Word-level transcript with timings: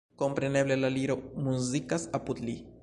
Kompreneble 0.19 0.77
la 0.79 0.91
Liro 0.95 1.19
muzikas 1.49 2.11
apud 2.21 2.45
li. 2.49 2.61